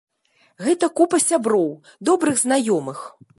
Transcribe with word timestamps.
Гэта 0.67 0.89
купа 0.99 1.19
сяброў, 1.27 1.69
добрых 2.11 2.41
знаёмых. 2.45 3.07